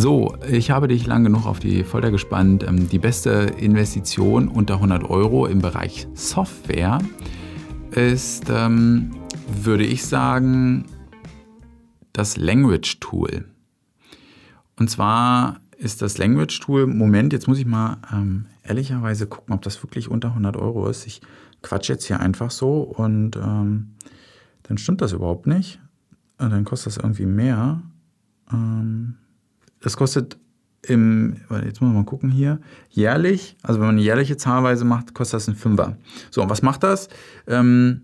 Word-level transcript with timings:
So, 0.00 0.36
ich 0.48 0.70
habe 0.70 0.86
dich 0.86 1.08
lang 1.08 1.24
genug 1.24 1.44
auf 1.44 1.58
die 1.58 1.82
Folter 1.82 2.12
gespannt. 2.12 2.62
Ähm, 2.62 2.88
die 2.88 3.00
beste 3.00 3.30
Investition 3.58 4.46
unter 4.46 4.74
100 4.74 5.02
Euro 5.02 5.46
im 5.46 5.58
Bereich 5.58 6.06
Software 6.14 7.00
ist, 7.90 8.44
ähm, 8.48 9.10
würde 9.60 9.84
ich 9.84 10.06
sagen, 10.06 10.84
das 12.12 12.36
Language 12.36 13.00
Tool. 13.00 13.46
Und 14.76 14.88
zwar 14.88 15.58
ist 15.76 16.00
das 16.00 16.16
Language 16.16 16.60
Tool, 16.60 16.86
Moment, 16.86 17.32
jetzt 17.32 17.48
muss 17.48 17.58
ich 17.58 17.66
mal 17.66 17.96
ähm, 18.12 18.46
ehrlicherweise 18.62 19.26
gucken, 19.26 19.52
ob 19.52 19.62
das 19.62 19.82
wirklich 19.82 20.08
unter 20.08 20.28
100 20.28 20.56
Euro 20.56 20.88
ist. 20.88 21.08
Ich 21.08 21.22
quatsch 21.62 21.88
jetzt 21.88 22.04
hier 22.04 22.20
einfach 22.20 22.52
so 22.52 22.82
und 22.82 23.34
ähm, 23.34 23.96
dann 24.62 24.78
stimmt 24.78 25.00
das 25.00 25.10
überhaupt 25.10 25.48
nicht. 25.48 25.80
Und 26.38 26.50
dann 26.50 26.64
kostet 26.64 26.94
das 26.94 27.02
irgendwie 27.02 27.26
mehr. 27.26 27.82
Ähm, 28.52 29.16
das 29.88 29.96
kostet 29.96 30.36
im, 30.82 31.38
jetzt 31.64 31.80
muss 31.80 31.88
man 31.88 31.94
mal 31.94 32.04
gucken 32.04 32.30
hier, 32.30 32.60
jährlich, 32.90 33.56
also 33.62 33.80
wenn 33.80 33.86
man 33.86 33.94
eine 33.96 34.04
jährliche 34.04 34.36
Zahlweise 34.36 34.84
macht, 34.84 35.14
kostet 35.14 35.36
das 35.36 35.48
ein 35.48 35.54
Fünfer. 35.54 35.96
So, 36.30 36.42
und 36.42 36.50
was 36.50 36.60
macht 36.60 36.82
das? 36.82 37.08
Ähm, 37.46 38.02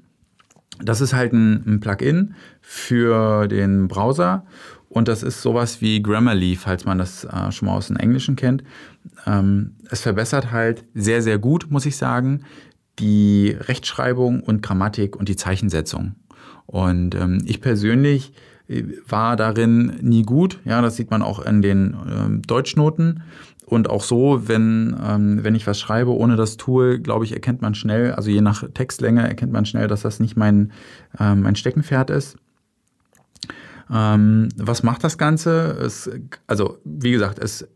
das 0.83 1.03
ist 1.03 1.13
halt 1.13 1.35
ein, 1.35 1.63
ein 1.67 1.81
Plugin 1.81 2.37
für 2.63 3.49
den 3.49 3.87
Browser 3.87 4.47
und 4.89 5.09
das 5.09 5.23
ist 5.23 5.43
sowas 5.43 5.83
wie 5.83 6.03
Grammarly, 6.03 6.57
falls 6.57 6.87
man 6.87 6.97
das 6.97 7.25
äh, 7.25 7.53
schon 7.53 7.67
mal 7.67 7.75
aus 7.75 7.89
dem 7.89 7.97
Englischen 7.97 8.35
kennt. 8.35 8.65
Ähm, 9.27 9.77
es 9.91 10.01
verbessert 10.01 10.53
halt 10.53 10.87
sehr, 10.95 11.21
sehr 11.21 11.39
gut, 11.39 11.71
muss 11.71 11.85
ich 11.85 11.99
sagen, 11.99 12.45
die 12.99 13.55
Rechtschreibung 13.61 14.41
und 14.41 14.63
Grammatik 14.63 15.17
und 15.17 15.29
die 15.29 15.37
Zeichensetzung. 15.37 16.15
Und 16.65 17.15
ähm, 17.15 17.43
ich 17.45 17.61
persönlich 17.61 18.33
war 19.09 19.37
darin 19.37 19.99
nie 20.01 20.23
gut. 20.23 20.61
Ja, 20.65 20.81
das 20.81 20.97
sieht 20.97 21.11
man 21.11 21.23
auch 21.23 21.45
in 21.45 21.63
den 21.63 21.97
ähm, 22.09 22.43
Deutschnoten. 22.43 23.23
Und 23.67 23.89
auch 23.89 24.03
so, 24.03 24.47
wenn, 24.47 24.97
ähm, 25.03 25.43
wenn 25.43 25.55
ich 25.55 25.67
was 25.67 25.81
schreibe 25.81 26.15
ohne 26.15 26.37
das 26.37 26.57
Tool, 26.57 26.99
glaube 26.99 27.25
ich, 27.25 27.33
erkennt 27.33 27.63
man 27.63 27.75
schnell, 27.75 28.13
also 28.13 28.31
je 28.31 28.43
nach 28.43 28.63
Textlänge 28.75 29.27
erkennt 29.27 29.53
man 29.53 29.65
schnell, 29.65 29.89
dass 29.89 30.03
das 30.03 30.21
nicht 30.21 30.37
mein, 30.37 30.73
ähm, 31.19 31.43
mein 31.43 31.57
Steckenpferd 31.57 32.11
ist. 32.11 32.37
Ähm, 33.91 34.49
was 34.57 34.83
macht 34.83 35.05
das 35.05 35.19
Ganze? 35.19 35.79
Es, 35.81 36.11
also, 36.47 36.79
wie 36.85 37.13
gesagt, 37.13 37.39
es 37.39 37.67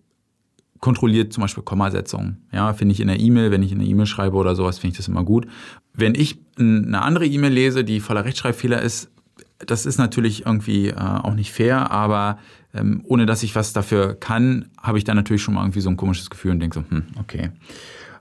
kontrolliert 0.81 1.33
zum 1.33 1.43
Beispiel 1.43 1.65
Kommasetzungen. 1.65 2.47
Ja, 2.53 2.73
finde 2.73 2.93
ich 2.93 3.01
in 3.01 3.09
der 3.09 3.19
E-Mail, 3.19 3.51
wenn 3.51 3.63
ich 3.63 3.73
in 3.73 3.79
der 3.79 3.89
E-Mail 3.89 4.07
schreibe 4.07 4.37
oder 4.37 4.55
sowas, 4.55 4.79
finde 4.79 4.93
ich 4.93 4.97
das 4.99 5.09
immer 5.09 5.25
gut. 5.25 5.47
Wenn 5.93 6.15
ich 6.15 6.39
eine 6.59 7.03
andere 7.03 7.27
E-Mail 7.27 7.53
lese, 7.53 7.83
die 7.83 8.01
voller 8.01 8.25
Rechtschreibfehler 8.25 8.81
ist, 8.81 9.11
das 9.59 9.87
ist 9.87 9.99
natürlich 9.99 10.47
irgendwie 10.47 10.89
äh, 10.89 10.95
auch 10.95 11.35
nicht 11.35 11.53
fair, 11.53 11.91
aber 11.91 12.39
ähm, 12.75 13.03
ohne 13.05 13.27
dass 13.27 13.43
ich 13.43 13.55
was 13.55 13.73
dafür 13.73 14.15
kann, 14.15 14.71
habe 14.81 14.99
ich 14.99 15.05
dann 15.05 15.17
natürlich 15.17 15.43
schon 15.43 15.55
mal 15.55 15.63
irgendwie 15.63 15.81
so 15.81 15.91
ein 15.91 15.97
komisches 15.97 16.31
Gefühl 16.31 16.53
und 16.53 16.61
denke 16.61 16.81
so, 16.81 16.85
hm, 16.89 17.05
okay. 17.19 17.51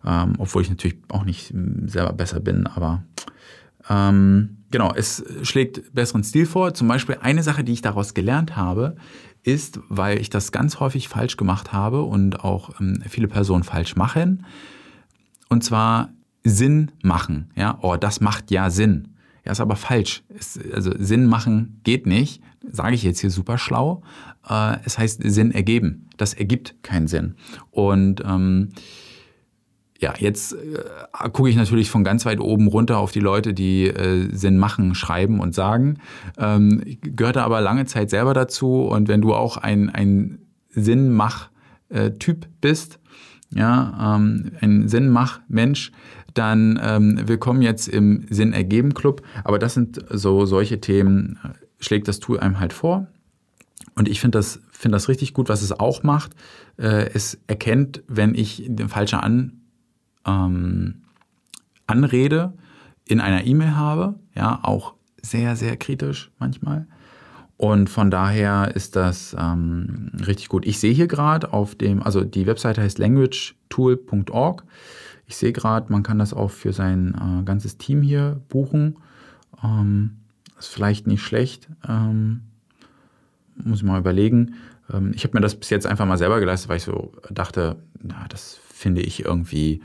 Ähm, 0.05 0.33
obwohl 0.37 0.61
ich 0.61 0.69
natürlich 0.69 0.97
auch 1.09 1.25
nicht 1.25 1.51
hm, 1.51 1.87
selber 1.87 2.13
besser 2.13 2.39
bin, 2.39 2.65
aber 2.67 3.03
ähm, 3.89 4.57
genau, 4.71 4.93
es 4.95 5.23
schlägt 5.43 5.93
besseren 5.93 6.23
Stil 6.23 6.45
vor. 6.45 6.73
Zum 6.73 6.87
Beispiel 6.87 7.17
eine 7.21 7.43
Sache, 7.43 7.63
die 7.63 7.73
ich 7.73 7.81
daraus 7.81 8.13
gelernt 8.13 8.55
habe, 8.55 8.95
ist, 9.43 9.79
weil 9.89 10.19
ich 10.19 10.29
das 10.29 10.51
ganz 10.51 10.79
häufig 10.79 11.07
falsch 11.07 11.37
gemacht 11.37 11.71
habe 11.71 12.01
und 12.01 12.43
auch 12.43 12.79
ähm, 12.79 13.01
viele 13.07 13.27
Personen 13.27 13.63
falsch 13.63 13.95
machen, 13.95 14.45
und 15.49 15.63
zwar 15.63 16.09
Sinn 16.43 16.91
machen. 17.01 17.51
Ja, 17.55 17.77
oh, 17.81 17.95
das 17.95 18.19
macht 18.21 18.51
ja 18.51 18.69
Sinn. 18.69 19.16
Ja, 19.47 19.53
ist 19.53 19.61
aber 19.61 19.77
falsch. 19.77 20.23
Es, 20.37 20.59
also 20.73 20.91
Sinn 20.99 21.25
machen 21.25 21.79
geht 21.85 22.05
nicht, 22.05 22.43
sage 22.69 22.95
ich 22.95 23.03
jetzt 23.03 23.21
hier 23.21 23.31
super 23.31 23.57
schlau. 23.57 24.03
Äh, 24.45 24.75
es 24.83 24.99
heißt 24.99 25.21
Sinn 25.23 25.51
ergeben. 25.51 26.09
Das 26.17 26.33
ergibt 26.33 26.75
keinen 26.83 27.07
Sinn. 27.07 27.35
Und 27.71 28.21
ähm, 28.25 28.71
ja, 30.01 30.13
jetzt 30.19 30.51
äh, 30.51 31.29
gucke 31.29 31.49
ich 31.49 31.55
natürlich 31.55 31.89
von 31.89 32.03
ganz 32.03 32.25
weit 32.25 32.41
oben 32.41 32.67
runter 32.67 32.97
auf 32.97 33.13
die 33.13 33.21
Leute, 33.21 33.53
die 33.53 33.85
äh, 33.87 34.27
Sinn 34.35 34.57
machen, 34.57 34.95
schreiben 34.95 35.39
und 35.39 35.55
sagen. 35.55 35.99
Ähm, 36.37 36.83
gehörte 36.99 37.41
aber 37.41 37.61
lange 37.61 37.85
Zeit 37.85 38.09
selber 38.09 38.33
dazu. 38.33 38.81
Und 38.81 39.07
wenn 39.07 39.21
du 39.21 39.33
auch 39.33 39.55
ein, 39.55 39.89
ein 39.89 40.39
Sinnmach-Typ 40.71 42.47
bist, 42.59 42.99
ja, 43.55 44.17
ähm, 44.17 44.51
ein 44.59 44.89
Sinnmach-Mensch, 44.89 45.93
dann 46.37 46.79
ähm, 46.81 47.27
willkommen 47.27 47.61
jetzt 47.61 47.87
im 47.87 48.25
Sinn 48.29 48.53
ergeben 48.53 48.93
Club. 48.93 49.21
Aber 49.43 49.59
das 49.59 49.73
sind 49.73 50.03
so 50.09 50.45
solche 50.45 50.79
Themen, 50.79 51.39
äh, 51.43 51.49
schlägt 51.83 52.07
das 52.07 52.19
Tool 52.19 52.39
einem 52.39 52.59
halt 52.59 52.73
vor. 52.73 53.07
Und 53.95 54.07
ich 54.07 54.21
finde 54.21 54.37
das, 54.37 54.59
finde 54.71 54.95
das 54.95 55.09
richtig 55.09 55.33
gut, 55.33 55.49
was 55.49 55.61
es 55.61 55.71
auch 55.71 56.03
macht. 56.03 56.33
Äh, 56.77 57.09
es 57.13 57.39
erkennt, 57.47 58.03
wenn 58.07 58.35
ich 58.35 58.63
den 58.67 58.89
falschen 58.89 59.19
An, 59.19 59.61
ähm, 60.25 61.03
Anrede 61.87 62.53
in 63.05 63.21
einer 63.21 63.45
E-Mail 63.45 63.75
habe, 63.75 64.15
ja, 64.35 64.59
auch 64.61 64.93
sehr, 65.21 65.55
sehr 65.55 65.77
kritisch 65.77 66.31
manchmal. 66.37 66.87
Und 67.57 67.89
von 67.89 68.11
daher 68.11 68.75
ist 68.75 68.95
das 68.95 69.35
ähm, 69.37 70.11
richtig 70.25 70.47
gut. 70.47 70.65
Ich 70.65 70.79
sehe 70.79 70.93
hier 70.93 71.07
gerade 71.07 71.53
auf 71.53 71.73
dem, 71.73 72.03
also 72.03 72.23
die 72.23 72.45
Webseite 72.45 72.81
heißt 72.81 72.99
languagetool.org. 72.99 74.63
Ich 75.25 75.35
sehe 75.35 75.51
gerade, 75.51 75.91
man 75.91 76.03
kann 76.03 76.19
das 76.19 76.33
auch 76.33 76.51
für 76.51 76.71
sein 76.71 77.15
äh, 77.15 77.43
ganzes 77.43 77.77
Team 77.77 78.03
hier 78.03 78.39
buchen. 78.47 78.97
Ähm, 79.63 80.17
ist 80.59 80.67
vielleicht 80.67 81.07
nicht 81.07 81.23
schlecht. 81.23 81.67
Ähm, 81.87 82.41
muss 83.55 83.79
ich 83.79 83.83
mal 83.83 83.99
überlegen. 83.99 84.53
Ähm, 84.93 85.11
ich 85.15 85.23
habe 85.23 85.33
mir 85.35 85.41
das 85.41 85.55
bis 85.55 85.71
jetzt 85.71 85.87
einfach 85.87 86.05
mal 86.05 86.17
selber 86.17 86.39
geleistet, 86.39 86.69
weil 86.69 86.77
ich 86.77 86.83
so 86.83 87.11
dachte, 87.31 87.77
na, 88.01 88.25
das 88.29 88.59
finde 88.69 89.01
ich 89.01 89.25
irgendwie, 89.25 89.81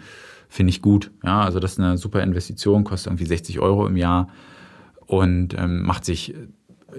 finde 0.48 0.70
ich 0.70 0.82
gut. 0.82 1.10
Ja, 1.24 1.42
also 1.42 1.58
das 1.58 1.72
ist 1.72 1.80
eine 1.80 1.96
super 1.96 2.22
Investition, 2.22 2.84
kostet 2.84 3.08
irgendwie 3.10 3.26
60 3.26 3.60
Euro 3.60 3.86
im 3.86 3.96
Jahr 3.96 4.28
und 5.06 5.54
ähm, 5.58 5.82
macht 5.82 6.04
sich 6.04 6.34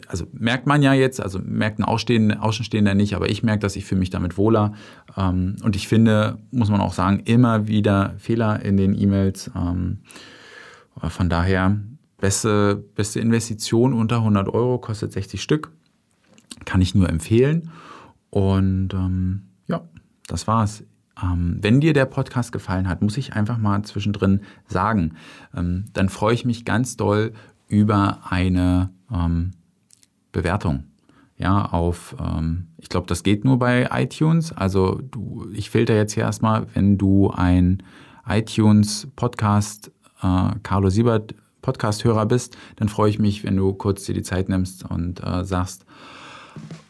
also 0.08 0.26
merkt 0.34 0.68
man 0.68 0.82
ja 0.82 0.94
jetzt, 0.94 1.22
also 1.22 1.40
merkt 1.44 1.80
ein 1.80 1.84
Außenstehender 1.84 2.94
nicht, 2.96 3.16
aber 3.16 3.30
ich 3.30 3.44
merke, 3.44 3.60
dass 3.60 3.76
ich 3.76 3.86
fühle 3.86 4.00
mich 4.00 4.10
damit 4.10 4.38
wohler. 4.38 4.74
Ähm, 5.18 5.56
und 5.64 5.76
ich 5.76 5.88
finde, 5.88 6.40
muss 6.52 6.70
man 6.70 6.82
auch 6.82 6.94
sagen, 6.94 7.22
immer 7.26 7.68
wieder 7.68 8.16
Fehler 8.18 8.64
in 8.64 8.78
den 8.78 9.00
E-Mails. 9.00 9.52
Ähm, 9.56 10.00
von 11.10 11.30
daher, 11.30 11.80
beste, 12.18 12.76
beste 12.96 13.20
Investition 13.20 13.94
unter 13.94 14.18
100 14.18 14.48
Euro, 14.48 14.78
kostet 14.78 15.12
60 15.12 15.42
Stück. 15.42 15.72
Kann 16.66 16.82
ich 16.82 16.96
nur 16.96 17.10
empfehlen. 17.10 17.72
Und 18.30 18.94
ähm, 18.94 19.44
ja, 19.68 19.82
das 20.28 20.48
war's. 20.48 20.84
Ähm, 21.22 21.58
wenn 21.62 21.82
dir 21.82 21.94
der 21.94 22.06
Podcast 22.06 22.52
gefallen 22.52 22.88
hat, 22.88 23.02
muss 23.02 23.18
ich 23.18 23.34
einfach 23.34 23.58
mal 23.58 23.84
zwischendrin 23.84 24.42
sagen, 24.68 25.14
ähm, 25.56 25.86
dann 25.94 26.10
freue 26.10 26.34
ich 26.34 26.46
mich 26.46 26.66
ganz 26.66 26.96
doll 26.96 27.34
über 27.68 28.20
eine 28.30 28.90
ähm, 29.12 29.52
Bewertung. 30.34 30.84
Ja, 31.38 31.66
auf, 31.66 32.16
ähm, 32.20 32.68
ich 32.78 32.90
glaube, 32.90 33.08
das 33.08 33.24
geht 33.24 33.46
nur 33.46 33.58
bei 33.58 33.90
iTunes. 33.92 34.52
Also 34.52 35.00
du, 35.02 35.48
ich 35.54 35.70
filter 35.70 35.96
jetzt 35.96 36.14
hier 36.14 36.24
erstmal, 36.24 36.68
wenn 36.74 36.98
du 36.98 37.32
ein 37.32 37.82
iTunes 38.28 39.08
Podcast, 39.16 39.92
äh, 40.22 40.50
Carlo 40.62 40.90
Siebert 40.90 41.34
Podcast-Hörer 41.62 42.26
bist, 42.26 42.58
dann 42.76 42.90
freue 42.90 43.10
ich 43.10 43.20
mich, 43.20 43.44
wenn 43.44 43.56
du 43.56 43.74
kurz 43.74 44.04
dir 44.04 44.14
die 44.14 44.22
Zeit 44.22 44.50
nimmst 44.50 44.84
und 44.90 45.24
äh, 45.26 45.44
sagst, 45.44 45.86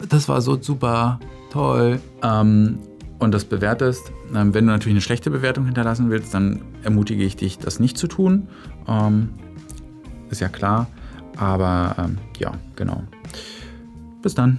das 0.09 0.27
war 0.27 0.41
so 0.41 0.59
super, 0.61 1.19
toll. 1.51 2.01
Ähm, 2.21 2.79
und 3.19 3.31
das 3.31 3.45
bewertest. 3.45 4.11
Ähm, 4.35 4.53
wenn 4.53 4.65
du 4.65 4.73
natürlich 4.73 4.95
eine 4.95 5.01
schlechte 5.01 5.31
Bewertung 5.31 5.65
hinterlassen 5.65 6.09
willst, 6.09 6.33
dann 6.33 6.61
ermutige 6.83 7.23
ich 7.23 7.37
dich, 7.37 7.57
das 7.57 7.79
nicht 7.79 7.97
zu 7.97 8.07
tun. 8.07 8.49
Ähm, 8.87 9.29
ist 10.29 10.41
ja 10.41 10.49
klar. 10.49 10.87
Aber 11.37 11.95
ähm, 11.97 12.17
ja, 12.37 12.51
genau. 12.75 13.03
Bis 14.23 14.33
dann. 14.33 14.57